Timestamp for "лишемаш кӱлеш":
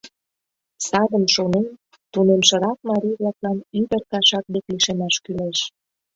4.71-5.57